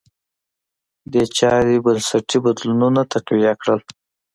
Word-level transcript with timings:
دې 1.11 1.23
چارې 1.37 1.75
بنسټي 1.85 2.37
بدلونونه 2.45 3.01
تقویه 3.13 3.53
کړل. 3.61 3.79